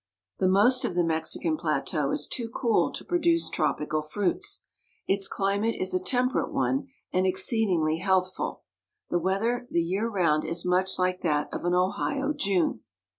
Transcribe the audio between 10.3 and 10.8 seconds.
is